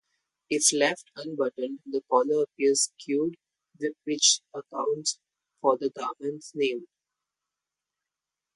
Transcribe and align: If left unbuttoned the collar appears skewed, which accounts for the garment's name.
If 0.49 0.73
left 0.73 1.11
unbuttoned 1.15 1.81
the 1.85 2.01
collar 2.09 2.41
appears 2.41 2.91
skewed, 2.97 3.35
which 4.03 4.41
accounts 4.51 5.19
for 5.61 5.77
the 5.77 5.91
garment's 5.91 6.53
name. 6.55 6.87